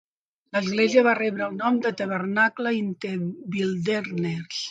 [0.55, 4.59] L'església va rebre el nom de "Tabernacle In The Wilderness".